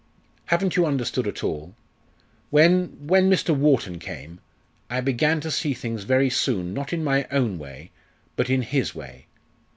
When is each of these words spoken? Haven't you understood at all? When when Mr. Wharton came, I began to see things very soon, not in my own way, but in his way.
Haven't 0.45 0.75
you 0.75 0.87
understood 0.87 1.27
at 1.27 1.43
all? 1.43 1.75
When 2.49 3.05
when 3.05 3.29
Mr. 3.29 3.55
Wharton 3.55 3.99
came, 3.99 4.39
I 4.89 4.99
began 4.99 5.39
to 5.41 5.51
see 5.51 5.75
things 5.75 6.05
very 6.05 6.31
soon, 6.31 6.73
not 6.73 6.91
in 6.91 7.03
my 7.03 7.27
own 7.29 7.59
way, 7.59 7.91
but 8.35 8.49
in 8.49 8.63
his 8.63 8.95
way. 8.95 9.27